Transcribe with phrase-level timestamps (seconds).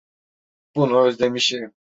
[0.75, 1.73] Bunu özlemişim.